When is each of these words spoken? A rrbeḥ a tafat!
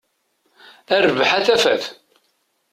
A 0.95 0.97
rrbeḥ 0.97 1.29
a 1.37 1.39
tafat! 1.45 1.83